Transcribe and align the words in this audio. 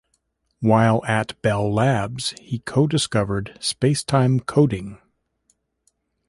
While 0.61 1.05
at 1.05 1.39
Bell 1.43 1.71
Labs, 1.71 2.33
he 2.41 2.57
co-discovered 2.57 3.55
space-time 3.61 4.39
coding. 4.39 4.97